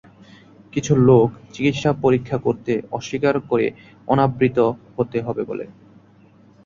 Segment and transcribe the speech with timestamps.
[0.73, 3.67] কিছু লোক চিকিৎসা পরীক্ষা করতে অস্বীকার করে
[4.07, 4.57] অনাবৃত
[4.95, 5.65] হতে হবে বলে।